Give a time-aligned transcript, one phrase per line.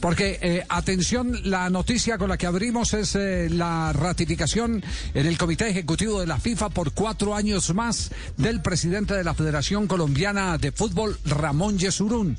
[0.00, 4.82] Porque, eh, atención, la noticia con la que abrimos es eh, la ratificación
[5.14, 9.34] en el Comité Ejecutivo de la FIFA por cuatro años más del presidente de la
[9.34, 12.36] Federación Colombiana de Fútbol, Ramón Yesurún.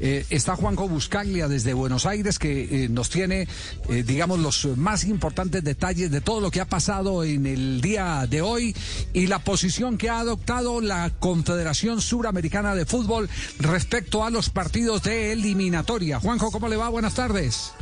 [0.00, 3.46] Eh, está Juanjo Buscaglia desde Buenos Aires que nos tiene,
[3.88, 8.42] digamos, los más importantes detalles de todo lo que ha pasado en el día de
[8.42, 8.74] hoy
[9.12, 15.02] y la posición que ha adoptado la Confederación Suramericana de Fútbol respecto a los partidos
[15.02, 16.20] de eliminatoria.
[16.20, 16.88] Juanjo, ¿cómo le va?
[16.88, 17.72] Buenas tardes.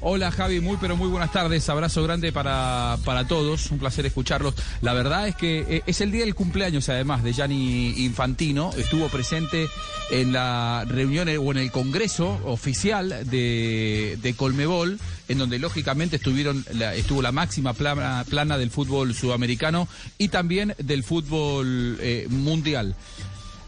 [0.00, 4.54] Hola Javi, muy pero muy buenas tardes, abrazo grande para, para todos, un placer escucharlos.
[4.80, 9.08] La verdad es que eh, es el día del cumpleaños además de Gianni Infantino, estuvo
[9.08, 9.68] presente
[10.10, 16.16] en la reunión eh, o en el congreso oficial de, de Colmebol, en donde lógicamente
[16.16, 16.64] estuvieron
[16.94, 22.96] estuvo la máxima plana, plana, del fútbol sudamericano y también del fútbol eh, mundial.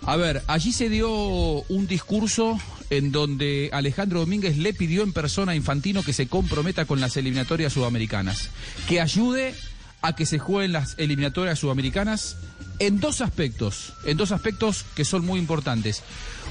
[0.06, 2.58] A ver, allí se dio un discurso
[2.90, 7.16] en donde Alejandro Domínguez le pidió en persona a Infantino que se comprometa con las
[7.16, 8.50] eliminatorias sudamericanas,
[8.88, 9.54] que ayude
[10.00, 12.36] a que se jueguen las eliminatorias sudamericanas
[12.78, 16.02] en dos aspectos, en dos aspectos que son muy importantes.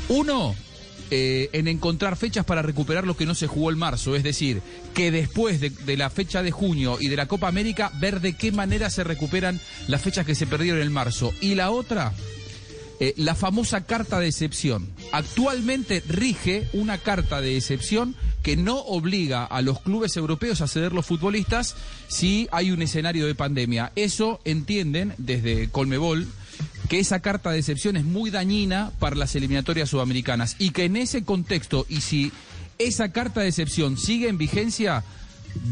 [0.09, 0.55] Uno,
[1.09, 4.61] eh, en encontrar fechas para recuperar lo que no se jugó el marzo, es decir,
[4.93, 8.51] que después de, la fecha de junio y de la Copa América, ver de qué
[8.51, 11.33] manera se recuperan las fechas que se perdieron en el marzo.
[11.39, 12.13] Y la otra,
[12.99, 14.89] eh, la famosa carta de excepción.
[15.11, 20.93] Actualmente rige una carta de excepción que no obliga a los clubes europeos a ceder
[20.93, 21.75] los futbolistas
[22.07, 23.91] si hay un escenario de pandemia.
[23.95, 26.27] Eso entienden desde Colmebol
[26.89, 30.95] que esa carta de excepción es muy dañina para las eliminatorias sudamericanas y que en
[30.95, 32.31] ese contexto y si
[32.79, 35.03] esa carta de excepción sigue en vigencia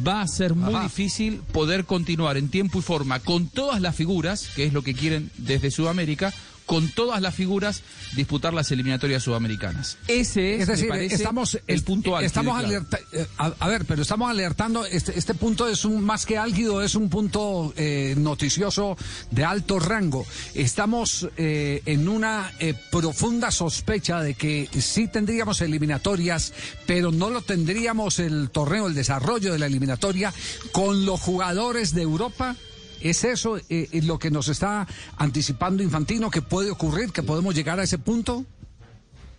[0.06, 0.84] va a ser muy Ajá.
[0.84, 4.94] difícil poder continuar en tiempo y forma con todas las figuras, que es lo que
[4.94, 6.34] quieren desde Sudamérica,
[6.66, 7.84] con todas las figuras
[8.16, 9.98] disputar las eliminatorias sudamericanas.
[10.08, 12.28] Ese es, es decir, me parece, estamos, el punto álgido.
[12.28, 16.26] Estamos alerta, eh, a, a, ver, pero estamos alertando, este, este punto es un más
[16.26, 18.98] que álgido, es un punto eh, noticioso
[19.32, 20.26] de alto rango.
[20.54, 26.54] Estamos eh, en una eh, profunda sospecha de que sí tendríamos eliminatorias,
[26.86, 30.34] pero no lo tendríamos el torneo, el desarrollo de la eliminatoria
[30.72, 32.56] con los jugadores de Europa.
[33.02, 37.80] ¿Es eso eh, lo que nos está anticipando Infantino que puede ocurrir, que podemos llegar
[37.80, 38.46] a ese punto?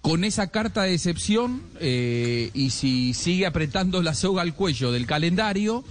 [0.01, 5.07] Con esa carta de excepción eh, y si sigue apretando la soga al cuello del
[5.07, 5.85] calendario,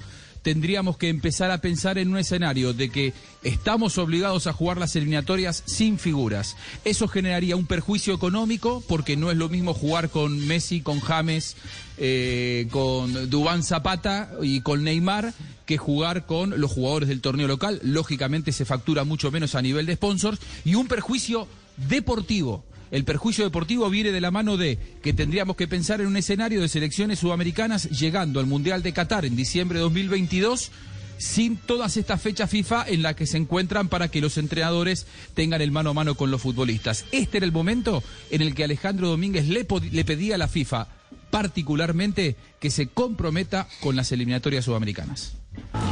[0.46, 4.96] tendríamos que empezar a pensar en un escenario de que estamos obligados a jugar las
[4.96, 6.56] eliminatorias sin figuras.
[6.86, 11.58] Eso generaría un perjuicio económico porque no es lo mismo jugar con Messi, con James,
[11.98, 15.34] eh, con Dubán Zapata y con Neymar
[15.66, 17.80] que jugar con los jugadores del torneo local.
[17.84, 22.64] Lógicamente se factura mucho menos a nivel de sponsors y un perjuicio deportivo.
[22.92, 26.62] El perjuicio deportivo viene de la mano de que tendríamos que pensar en un escenario
[26.62, 30.72] de selecciones sudamericanas llegando al Mundial de Qatar en diciembre de 2022
[31.18, 35.62] sin todas estas fechas FIFA en las que se encuentran para que los entrenadores tengan
[35.62, 37.06] el mano a mano con los futbolistas.
[37.12, 40.88] Este era el momento en el que Alejandro Domínguez le, le pedía a la FIFA
[41.32, 45.34] particularmente que se comprometa con las eliminatorias sudamericanas.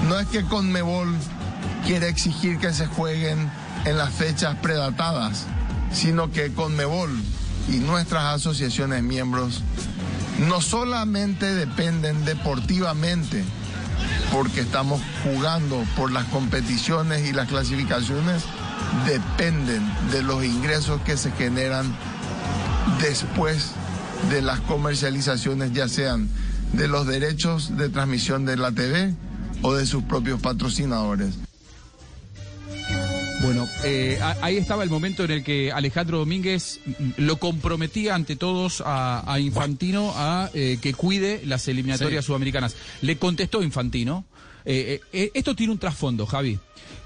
[0.07, 1.15] No es que Conmebol
[1.85, 3.49] quiere exigir que se jueguen
[3.85, 5.45] en las fechas predatadas,
[5.93, 7.09] sino que Conmebol
[7.69, 9.61] y nuestras asociaciones miembros
[10.47, 13.43] no solamente dependen deportivamente,
[14.33, 18.43] porque estamos jugando por las competiciones y las clasificaciones,
[19.07, 19.81] dependen
[20.11, 21.85] de los ingresos que se generan
[23.01, 23.71] después
[24.29, 26.27] de las comercializaciones, ya sean
[26.73, 29.13] de los derechos de transmisión de la TV
[29.63, 31.33] o de sus propios patrocinadores.
[33.41, 36.79] Bueno, eh, ahí estaba el momento en el que Alejandro Domínguez
[37.17, 42.27] lo comprometía ante todos a, a Infantino a eh, que cuide las eliminatorias sí.
[42.27, 42.75] sudamericanas.
[43.01, 44.23] Le contestó Infantino.
[44.65, 45.01] Eh,
[45.33, 46.59] esto tiene un trasfondo, Javi.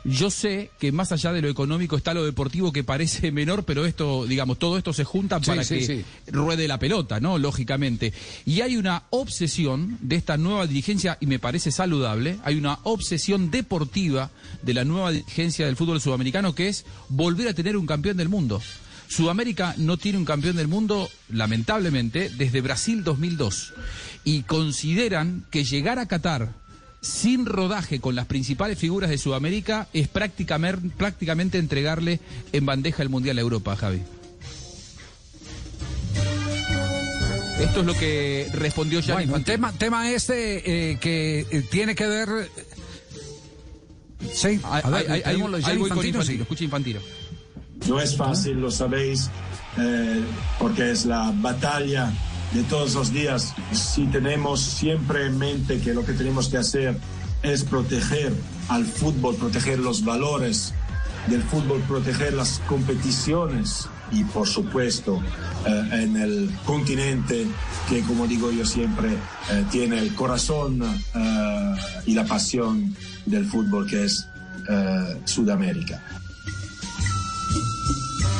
[0.03, 3.85] Yo sé que más allá de lo económico está lo deportivo que parece menor, pero
[3.85, 6.05] esto, digamos, todo esto se junta para sí, que sí.
[6.27, 7.37] ruede la pelota, ¿no?
[7.37, 8.13] Lógicamente.
[8.45, 13.51] Y hay una obsesión de esta nueva dirigencia, y me parece saludable, hay una obsesión
[13.51, 14.31] deportiva
[14.61, 18.29] de la nueva dirigencia del fútbol sudamericano que es volver a tener un campeón del
[18.29, 18.61] mundo.
[19.09, 23.73] Sudamérica no tiene un campeón del mundo, lamentablemente, desde Brasil 2002.
[24.23, 26.53] Y consideran que llegar a Qatar
[27.01, 32.19] sin rodaje con las principales figuras de Sudamérica es prácticamente, prácticamente entregarle
[32.51, 34.01] en bandeja el Mundial a Europa, Javi.
[37.59, 42.05] Esto es lo que respondió Gianni Bueno, tema, tema este eh, que eh, tiene que
[42.07, 42.29] ver.
[44.31, 46.35] Sí, Ahí- a ver, Gianni voy con Infantino, sí.
[46.39, 46.99] Escucha Infantino.
[47.87, 49.29] No es fácil, lo sabéis,
[49.77, 50.21] eh,
[50.59, 52.11] porque es la batalla
[52.53, 53.53] de todos los días.
[53.71, 56.97] Si tenemos siempre en mente que lo que tenemos que hacer
[57.43, 58.33] es proteger
[58.69, 60.73] al fútbol, proteger los valores
[61.27, 65.21] del fútbol, proteger las competiciones y por supuesto
[65.65, 67.45] eh, en el continente
[67.89, 69.09] que como digo yo siempre
[69.51, 72.95] eh, tiene el corazón eh, y la pasión
[73.25, 74.27] del fútbol que es
[75.23, 76.01] Sudamérica.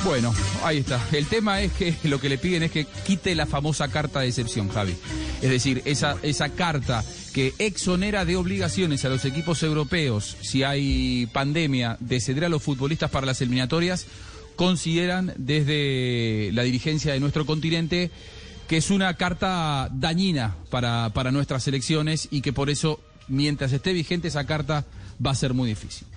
[0.08, 0.34] Bueno,
[0.64, 1.06] ahí está.
[1.12, 4.30] El tema es que lo que le piden es que quite la famosa carta de
[4.30, 4.96] excepción, Javi.
[5.42, 11.28] Es decir, esa, esa carta que exonera de obligaciones a los equipos europeos si hay
[11.34, 14.06] pandemia de ceder a los futbolistas para las eliminatorias,
[14.56, 18.10] consideran desde la dirigencia de nuestro continente
[18.70, 23.92] que es una carta dañina para, para nuestras elecciones y que por eso, mientras esté
[23.92, 24.86] vigente esa carta,
[25.24, 26.08] va a ser muy difícil.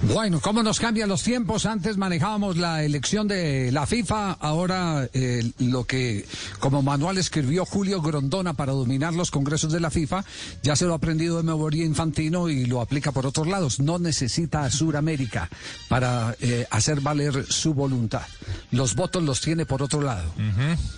[0.00, 1.66] Bueno, ¿cómo nos cambian los tiempos?
[1.66, 6.24] Antes manejábamos la elección de la FIFA, ahora eh, lo que
[6.60, 10.24] como manual escribió Julio Grondona para dominar los congresos de la FIFA,
[10.62, 13.80] ya se lo ha aprendido de memoria Infantino y lo aplica por otros lados.
[13.80, 15.50] No necesita a Suramérica
[15.88, 18.22] para eh, hacer valer su voluntad.
[18.70, 20.32] Los votos los tiene por otro lado.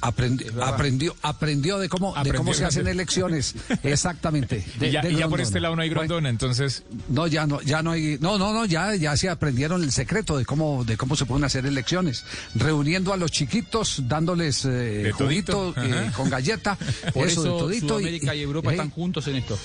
[0.03, 3.55] Aprendi- aprendió, aprendió de cómo, de cómo se hacen elecciones.
[3.82, 4.62] Exactamente.
[4.79, 7.46] de- Y ya, y ya por este lado no hay Bueno, Grondona, entonces no, ya
[7.46, 10.84] no, ya no hay, no, no, no, ya, ya se aprendieron el secreto de cómo,
[10.84, 16.31] de cómo se pueden hacer elecciones, reuniendo a los chiquitos, dándoles eh, juguito eh, con
[16.31, 16.76] galleta,
[17.14, 17.88] Por eso, eso, de todito.
[17.88, 19.58] Sudamérica y, Europa eh, están juntos en esto.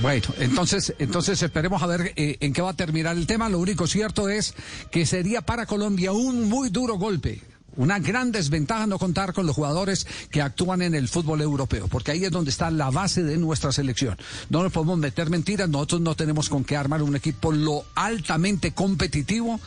[0.00, 3.48] Bueno, entonces, entonces esperemos a ver eh, en qué va a terminar el tema.
[3.48, 4.54] Lo único cierto es
[4.90, 7.40] que sería para Colombia un muy duro golpe.
[7.76, 12.10] Una gran desventaja no contar con los jugadores que actúan en el fútbol europeo, porque
[12.10, 14.16] ahí es donde está la base de nuestra selección.
[14.50, 18.72] No nos podemos meter mentiras, nosotros no tenemos con qué armar un equipo lo altamente
[18.72, 19.58] competitivo.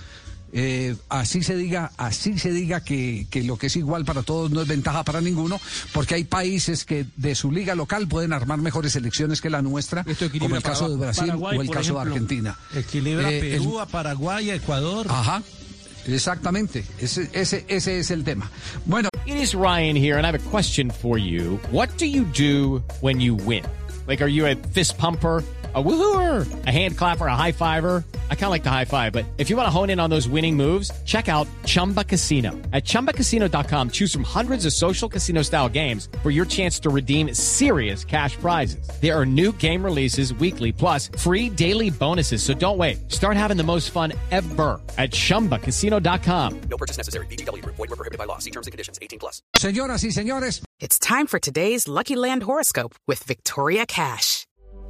[0.57, 4.51] eh, así se diga, así se diga que, que lo que es igual para todos
[4.51, 5.59] no es ventaja para ninguno,
[5.91, 10.05] porque hay países que de su liga local pueden armar mejores selecciones que la nuestra,
[10.39, 10.95] como el caso de.
[10.95, 12.57] Brasil Paraguay, o el caso de Argentina.
[12.73, 15.07] Equilibra Eh, Perú, el- a Paraguay, a Ecuador.
[15.09, 15.43] Ajá,
[16.07, 18.49] exactamente, ese, ese, ese es el tema.
[18.85, 21.57] Bueno, It is Ryan here, and I have a question for you.
[21.71, 23.65] What do you do when you win?
[24.07, 25.43] Like, are you a fist pumper?
[25.73, 28.03] A woohooer, a hand clapper, a high fiver.
[28.29, 30.09] I kind of like the high five, but if you want to hone in on
[30.11, 32.51] those winning moves, check out Chumba Casino.
[32.71, 37.33] At chumbacasino.com, choose from hundreds of social casino style games for your chance to redeem
[37.33, 38.87] serious cash prizes.
[39.01, 42.43] There are new game releases weekly, plus free daily bonuses.
[42.43, 43.11] So don't wait.
[43.11, 46.61] Start having the most fun ever at chumbacasino.com.
[46.69, 47.25] No purchase necessary.
[47.27, 47.75] VGW Group.
[47.75, 48.37] Void were prohibited by law.
[48.37, 48.99] See terms and conditions.
[49.01, 49.41] 18 plus.
[49.57, 54.45] señoras y señores, It's time for today's Lucky Land horoscope with Victoria Cash.